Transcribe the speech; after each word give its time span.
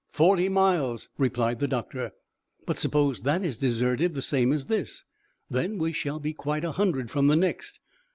"Forty 0.09 0.49
miles," 0.49 1.09
replied 1.19 1.59
the 1.59 1.67
doctor. 1.67 2.11
"But 2.65 2.79
suppose 2.79 3.21
that 3.21 3.43
is 3.43 3.59
deserted, 3.59 4.15
the 4.15 4.23
same 4.23 4.51
as 4.51 4.65
this?" 4.65 5.05
"Then 5.47 5.77
we 5.77 5.91
shall 5.91 6.19
be 6.19 6.33
quite 6.33 6.63
a 6.65 6.71
hundred 6.71 7.11
from 7.11 7.27
the 7.27 7.35
next." 7.35 7.79